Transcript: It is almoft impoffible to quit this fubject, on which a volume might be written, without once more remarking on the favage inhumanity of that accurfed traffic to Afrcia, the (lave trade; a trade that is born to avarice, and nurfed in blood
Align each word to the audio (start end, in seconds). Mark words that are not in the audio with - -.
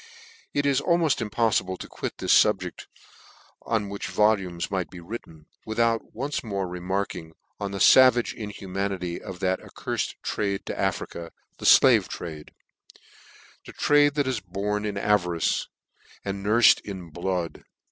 It 0.55 0.65
is 0.65 0.81
almoft 0.81 1.21
impoffible 1.23 1.77
to 1.77 1.87
quit 1.87 2.17
this 2.17 2.33
fubject, 2.33 2.87
on 3.61 3.87
which 3.87 4.09
a 4.09 4.11
volume 4.11 4.59
might 4.71 4.89
be 4.89 4.99
written, 4.99 5.45
without 5.63 6.15
once 6.15 6.43
more 6.43 6.67
remarking 6.67 7.33
on 7.59 7.69
the 7.69 7.77
favage 7.77 8.33
inhumanity 8.33 9.21
of 9.21 9.39
that 9.41 9.59
accurfed 9.59 10.15
traffic 10.23 10.65
to 10.65 10.73
Afrcia, 10.73 11.29
the 11.59 11.79
(lave 11.83 12.09
trade; 12.09 12.49
a 13.67 13.71
trade 13.73 14.15
that 14.15 14.25
is 14.25 14.39
born 14.39 14.85
to 14.91 14.99
avarice, 14.99 15.67
and 16.25 16.43
nurfed 16.43 16.81
in 16.83 17.11
blood 17.11 17.63